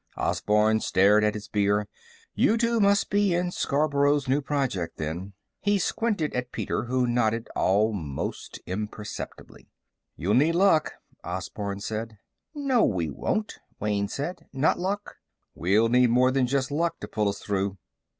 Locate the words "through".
17.37-17.77